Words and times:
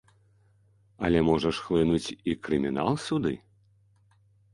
Але 1.09 1.19
можа 1.27 1.51
ж 1.57 1.65
хлынуць 1.65 2.07
і 2.33 2.35
крымінал 2.47 2.89
сюды. 3.05 3.33